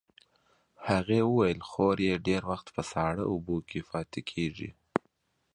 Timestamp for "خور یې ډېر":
1.69-2.41